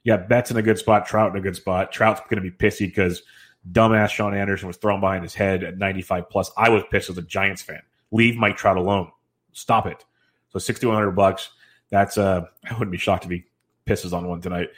[0.02, 1.92] You got Betts in a good spot, Trout in a good spot.
[1.92, 3.22] Trout's going to be pissy because
[3.70, 6.50] dumbass Shaun Anderson was thrown behind his head at 95 plus.
[6.56, 7.82] I was pissed as a Giants fan.
[8.10, 9.10] Leave Mike Trout alone.
[9.52, 10.04] Stop it.
[10.48, 11.50] So 6100 bucks.
[11.90, 13.44] That's uh I wouldn't be shocked if he
[13.86, 14.68] pisses on one tonight.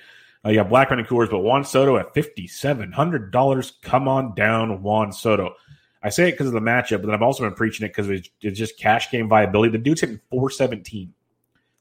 [0.44, 3.72] Uh, you got Blackmon and Coors, but Juan Soto at $5,700.
[3.82, 5.54] Come on down, Juan Soto.
[6.02, 8.10] I say it because of the matchup, but then I've also been preaching it because
[8.10, 9.70] it's, it's just cash game viability.
[9.70, 11.14] The dude's hitting 417,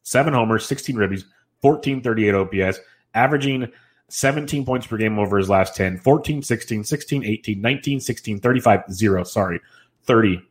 [0.04, 1.24] seven homers, 16 ribbies,
[1.62, 2.80] 1438 OPS
[3.14, 3.72] averaging
[4.10, 8.84] 17 points per game over his last 10, 14, 16, 16, 18, 19, 16, 35,
[8.92, 9.60] 0, sorry,
[10.04, 10.42] 30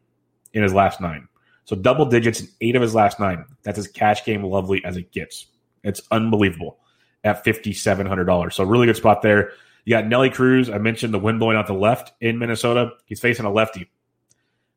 [0.55, 1.29] in his last nine.
[1.64, 3.44] So double digits in eight of his last nine.
[3.62, 5.46] That's as cash game lovely as it gets.
[5.85, 6.79] It's unbelievable
[7.23, 8.53] at $5,700.
[8.53, 9.53] So really good spot there.
[9.85, 10.70] You got Nelly Cruz.
[10.70, 12.92] I mentioned the wind blowing out the left in Minnesota.
[13.05, 13.90] He's facing a lefty.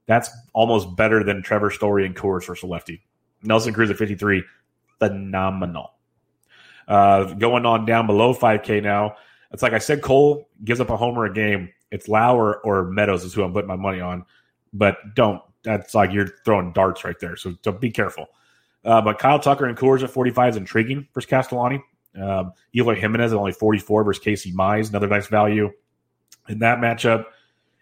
[0.06, 3.02] That's almost better than Trevor Story and Coors versus a lefty.
[3.42, 4.44] Nelson Cruz at 53.
[5.00, 5.93] Phenomenal.
[6.88, 9.16] Uh, going on down below 5K now.
[9.52, 11.70] It's like I said, Cole gives up a homer a game.
[11.92, 14.26] It's Lowe or Meadows is who I'm putting my money on.
[14.74, 15.42] But don't.
[15.64, 17.38] That's like you're throwing darts right there.
[17.38, 18.28] So, so be careful.
[18.84, 21.82] Uh, but Kyle Tucker and Coors at 45 is intriguing versus Castellani.
[22.22, 25.72] Um, Eloy Jimenez at only 44 versus Casey Mize, another nice value
[26.50, 27.26] in that matchup.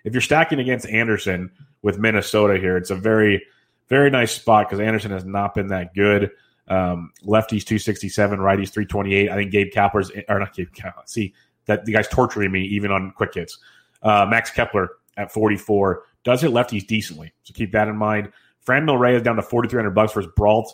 [0.03, 3.43] If you're stacking against Anderson with Minnesota here, it's a very,
[3.89, 6.31] very nice spot because Anderson has not been that good.
[6.71, 9.29] Um, lefties 267, righties 328.
[9.29, 11.05] I think Gabe Kapler's or not Gabe Kapler.
[11.05, 11.33] See
[11.65, 13.57] that the guy's torturing me even on quick hits.
[14.01, 18.31] Uh, Max Kepler at 44 does hit lefties decently, so keep that in mind.
[18.65, 20.73] Franmil Reyes is down to 4,300 bucks for his Brault.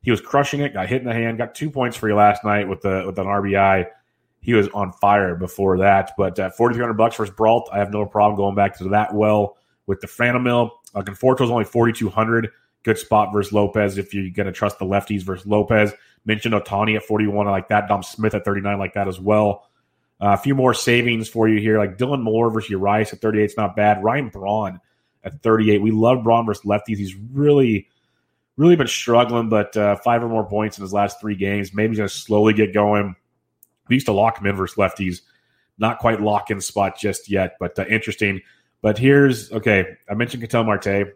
[0.00, 2.42] He was crushing it, got hit in the hand, got two points for you last
[2.42, 3.86] night with the with an RBI.
[4.40, 7.68] He was on fire before that, but uh, 4,300 bucks for his Brault.
[7.70, 10.70] I have no problem going back to that well with the Franmil.
[10.94, 12.50] Uh, is only 4,200
[12.84, 15.92] good spot versus Lopez if you're going to trust the lefties versus Lopez.
[16.24, 17.48] Mentioned Ohtani at 41.
[17.48, 17.88] I like that.
[17.88, 19.66] Dom Smith at 39, like that as well.
[20.20, 23.44] Uh, a few more savings for you here, like Dylan Moore versus Urias at 38
[23.44, 24.02] is not bad.
[24.02, 24.80] Ryan Braun
[25.24, 25.82] at 38.
[25.82, 26.98] We love Braun versus lefties.
[26.98, 27.88] He's really,
[28.56, 31.74] really been struggling, but uh, five or more points in his last three games.
[31.74, 33.16] Maybe he's going to slowly get going.
[33.88, 35.20] We used to lock him in versus lefties.
[35.78, 38.40] Not quite lock in spot just yet, but uh, interesting.
[38.80, 39.96] But here's okay.
[40.08, 41.14] I mentioned Ketel Marte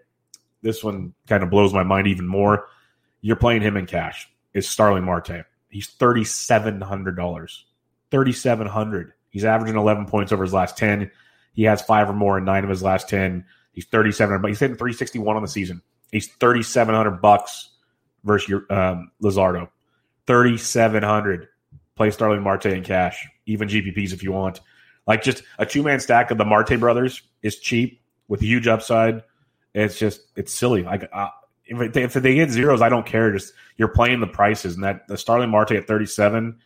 [0.62, 2.66] this one kind of blows my mind even more.
[3.21, 4.29] You're playing him in cash.
[4.55, 5.44] It's Starling Marte.
[5.68, 7.64] He's thirty seven hundred dollars.
[8.11, 9.12] 3,700.
[9.31, 11.11] He's averaging 11 points over his last 10.
[11.53, 13.44] He has five or more in nine of his last 10.
[13.73, 15.83] He's 3,700, but he's hitting 361 on the season.
[16.11, 17.71] He's 3,700 bucks
[18.25, 19.68] versus your um, Luzardo.
[20.27, 21.49] 3,700.
[21.97, 24.61] Play Starling Marte in cash, even GPPs if you want.
[25.07, 29.25] Like just a two man stack of the Marte brothers is cheap with huge upside.
[29.79, 30.83] It's just it's silly.
[30.83, 31.29] Like uh,
[31.64, 33.33] if, they, if they get zeros, I don't care.
[33.33, 36.59] Just you're playing the prices, and that the Starling Marte at 37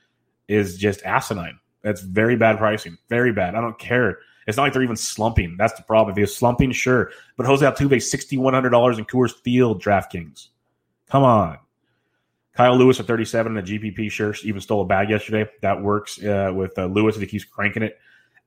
[0.49, 1.59] is just asinine.
[1.83, 2.97] That's very bad pricing.
[3.09, 3.55] Very bad.
[3.55, 4.19] I don't care.
[4.47, 5.57] It's not like they're even slumping.
[5.59, 6.11] That's the problem.
[6.11, 7.11] If they're slumping, sure.
[7.37, 10.49] But Jose Altuve, $6,100 in Coors Field DraftKings.
[11.09, 11.59] Come on.
[12.55, 14.35] Kyle Lewis at 37 in the GPP, sure.
[14.43, 15.49] Even stole a bag yesterday.
[15.63, 17.99] That works uh, with uh, Lewis if he keeps cranking it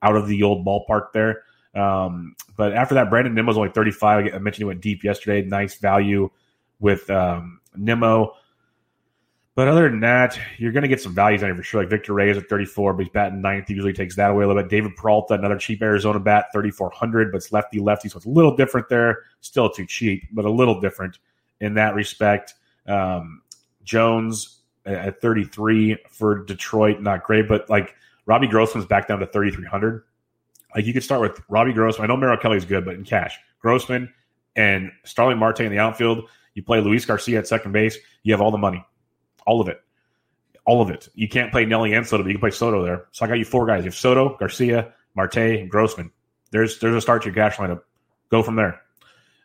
[0.01, 1.43] out of the old ballpark there.
[1.75, 4.33] Um, but after that, Brandon Nimmo's only 35.
[4.33, 5.45] I mentioned he went deep yesterday.
[5.47, 6.29] Nice value
[6.79, 8.33] with um, Nimmo.
[9.55, 11.81] But other than that, you're going to get some values on it for sure.
[11.81, 13.69] Like Victor Reyes at 34, but he's batting ninth.
[13.69, 14.69] He usually takes that away a little bit.
[14.69, 18.53] David Peralta, another cheap Arizona bat, 3,400, but it's lefty lefty, so it's a little
[18.53, 19.23] different there.
[19.39, 21.19] Still too cheap, but a little different
[21.61, 22.55] in that respect.
[22.85, 23.43] Um,
[23.85, 30.03] Jones at 33 for Detroit, not great, but like Robbie Grossman's back down to 3,300.
[30.75, 32.03] Like you could start with Robbie Grossman.
[32.03, 34.13] I know Merrill Kelly's good, but in cash, Grossman
[34.55, 36.29] and Starling Marte in the outfield.
[36.53, 37.97] You play Luis Garcia at second base.
[38.23, 38.85] You have all the money,
[39.47, 39.81] all of it,
[40.65, 41.09] all of it.
[41.15, 43.05] You can't play Nelly and Soto, but you can play Soto there.
[43.11, 43.79] So I got you four guys.
[43.79, 46.11] You have Soto, Garcia, Marte, and Grossman.
[46.51, 47.81] There's there's a start to your cash lineup.
[48.29, 48.81] Go from there.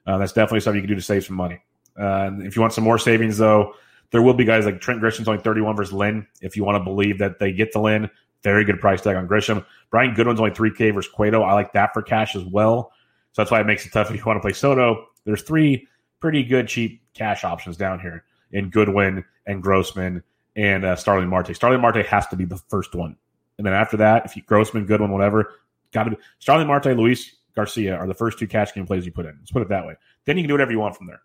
[0.07, 1.61] Uh, that's definitely something you can do to save some money.
[1.97, 3.75] Uh, if you want some more savings, though,
[4.11, 6.27] there will be guys like Trent Grisham's only 31 versus Lynn.
[6.41, 8.11] If you want to believe that they get the Lynn,
[8.43, 9.65] very good price tag on Grisham.
[9.91, 11.43] Brian Goodwin's only 3K versus Cueto.
[11.43, 12.93] I like that for cash as well.
[13.33, 15.07] So that's why it makes it tough if you want to play Soto.
[15.25, 15.87] There's three
[16.21, 20.23] pretty good cheap cash options down here in Goodwin and Grossman
[20.57, 21.55] and uh, Starling Marte.
[21.55, 23.17] Starling Marte has to be the first one.
[23.59, 25.53] And then after that, if you Grossman, Goodwin, whatever,
[25.93, 29.13] got to be Starling Marte, Luis Garcia are the first two cash game plays you
[29.13, 29.37] put in.
[29.39, 29.97] Let's put it that way.
[30.25, 31.23] Then you can do whatever you want from there.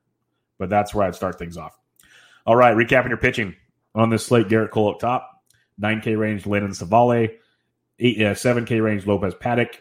[0.58, 1.78] But that's where I'd start things off.
[2.46, 3.56] All right, recapping your pitching
[3.94, 5.35] on this slate: Gerrit Cole up top,
[5.82, 7.38] 9K range, Lennon Civale.
[8.00, 9.76] eight, uh, 7K range, Lopez Paddack.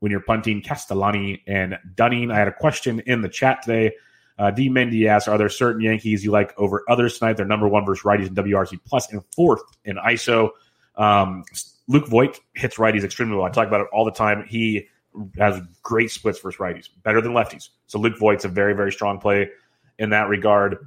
[0.00, 2.30] When you're punting, Castellani and Dunning.
[2.30, 3.92] I had a question in the chat today.
[4.38, 4.70] Uh, D.
[4.70, 7.36] Mendy asks, are there certain Yankees you like over others tonight?
[7.36, 10.50] They're number one versus righties in WRC plus and fourth in ISO.
[10.96, 11.44] Um,
[11.88, 13.44] Luke Voit hits righties extremely well.
[13.44, 14.46] I talk about it all the time.
[14.48, 14.88] He
[15.36, 17.68] has great splits versus righties, better than lefties.
[17.86, 19.50] So Luke Voit's a very, very strong play
[19.98, 20.78] in that regard.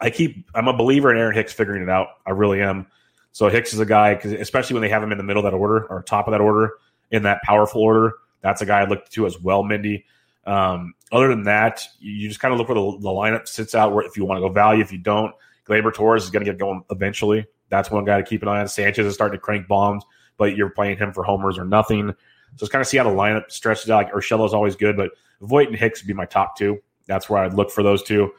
[0.00, 2.08] I keep, I'm a believer in Aaron Hicks figuring it out.
[2.24, 2.86] I really am.
[3.32, 5.56] So Hicks is a guy, especially when they have him in the middle of that
[5.56, 6.72] order or top of that order
[7.10, 10.04] in that powerful order, that's a guy I look to as well, Mindy.
[10.46, 13.92] Um, other than that, you just kind of look where the, the, lineup sits out.
[13.92, 15.34] Where if you want to go value, if you don't,
[15.68, 17.46] Gleyber Torres is going to get going eventually.
[17.68, 18.68] That's one guy to keep an eye on.
[18.68, 20.04] Sanchez is starting to crank bombs,
[20.38, 22.14] but you're playing him for homers or nothing.
[22.56, 24.10] So it's kind of see how the lineup stretches out.
[24.10, 25.10] Like is always good, but
[25.42, 26.78] Voit and Hicks would be my top two.
[27.06, 28.32] That's where I'd look for those two.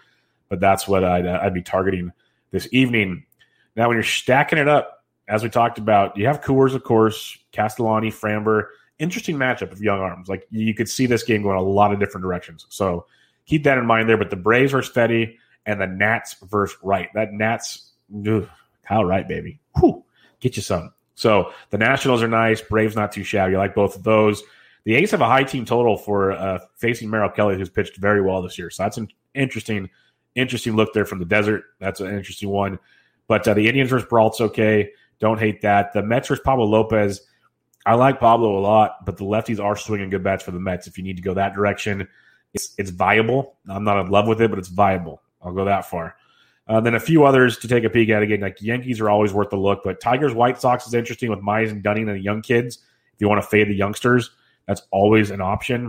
[0.50, 2.12] But that's what I'd, uh, I'd be targeting
[2.50, 3.26] this evening.
[3.80, 7.38] Now, when you're stacking it up, as we talked about, you have Coors, of course,
[7.52, 8.66] Castellani, Framber
[9.00, 10.30] interesting matchup of young arms.
[10.30, 12.66] Like you could see this game going a lot of different directions.
[12.70, 13.06] So
[13.46, 14.18] keep that in mind there.
[14.18, 17.10] But the Braves are steady and the Nats versus Wright.
[17.16, 17.94] That Nats,
[18.28, 18.48] ugh,
[18.86, 19.60] Kyle Wright, baby.
[19.80, 20.04] Whew,
[20.42, 20.94] get you some.
[21.16, 22.62] So the Nationals are nice.
[22.62, 23.56] Braves not too shabby.
[23.56, 24.44] I like both of those.
[24.84, 28.22] The A's have a high team total for uh, facing Merrill Kelly, who's pitched very
[28.22, 28.70] well this year.
[28.70, 29.90] So that's an interesting,
[30.36, 31.64] interesting look there from the desert.
[31.80, 32.80] That's an interesting one.
[33.30, 34.92] But uh, the Indians versus Brault's okay.
[35.22, 35.94] Don't hate that.
[35.94, 37.22] The Mets versus Pablo Lopez
[37.86, 40.88] I like Pablo a lot, but the lefties are swinging good bats for the Mets.
[40.88, 42.08] If you need to go that direction,
[42.54, 43.58] it's it's viable.
[43.68, 45.22] I'm not in love with it, but it's viable.
[45.42, 46.16] I'll go that far.
[46.68, 48.42] Uh, then a few others to take a peek at again.
[48.42, 51.72] Like Yankees are always worth the look, but Tigers White Sox is interesting with Mize
[51.72, 52.78] and Dunning and the young kids.
[53.14, 54.30] If you want to fade the youngsters,
[54.68, 55.86] that's always an option.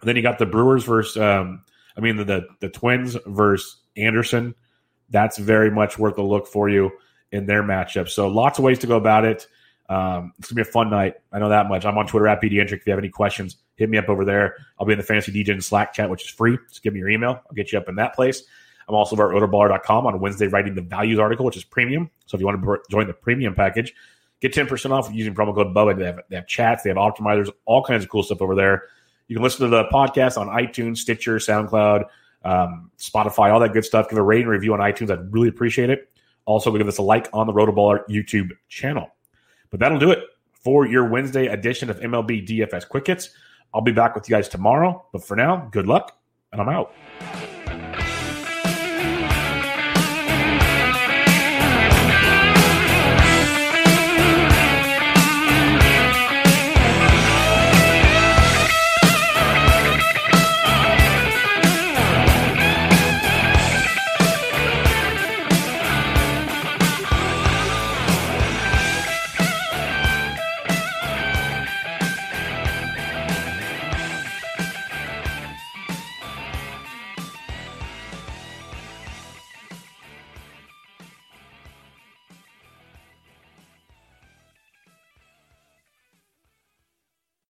[0.00, 1.62] And then you got the Brewers versus, um,
[1.96, 4.54] I mean the, the the Twins versus Anderson.
[5.10, 6.90] That's very much worth a look for you
[7.32, 8.08] in their matchup.
[8.08, 9.46] So lots of ways to go about it.
[9.88, 11.16] Um, it's gonna be a fun night.
[11.32, 11.84] I know that much.
[11.84, 12.72] I'm on Twitter at Pediatric.
[12.72, 14.56] If you have any questions, hit me up over there.
[14.78, 16.58] I'll be in the Fantasy DJ Slack chat, which is free.
[16.68, 17.42] Just give me your email.
[17.46, 18.44] I'll get you up in that place.
[18.88, 22.10] I'm also over at rotoballer.com on Wednesday writing the values article, which is premium.
[22.26, 23.94] So if you want to join the premium package,
[24.40, 25.96] get 10% off using promo code Bubba.
[25.96, 28.84] They have, they have chats, they have optimizers, all kinds of cool stuff over there.
[29.28, 32.04] You can listen to the podcast on iTunes, Stitcher, SoundCloud,
[32.44, 34.08] um, Spotify, all that good stuff.
[34.08, 35.10] Give a rating review on iTunes.
[35.10, 36.10] I'd really appreciate it.
[36.46, 39.08] Also, give us a like on the Rotoballer YouTube channel.
[39.70, 40.20] But that'll do it
[40.52, 43.30] for your Wednesday edition of MLB DFS Quick Hits.
[43.72, 45.04] I'll be back with you guys tomorrow.
[45.12, 46.16] But for now, good luck,
[46.52, 46.94] and I'm out.